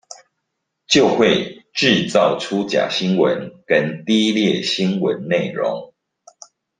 [0.87, 5.93] 就會製造出假新聞跟低劣新聞內容